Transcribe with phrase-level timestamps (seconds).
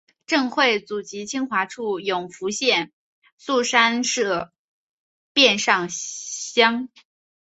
[0.25, 2.91] 郑橞祖籍清华处永福县
[3.39, 4.51] 槊山社
[5.35, 6.89] 忭上乡。